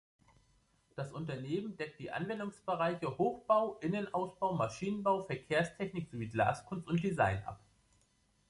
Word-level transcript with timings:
Das 0.95 1.11
Unternehmen 1.11 1.77
deckt 1.77 1.99
die 1.99 2.09
Anwendungsbereiche 2.09 3.19
Hochbau, 3.19 3.75
Innenausbau, 3.81 4.55
Maschinenbau, 4.55 5.21
Verkehrstechnik 5.25 6.09
sowie 6.09 6.27
Glaskunst 6.27 6.87
und 6.87 7.01
-design 7.03 7.43
ab. 7.43 7.59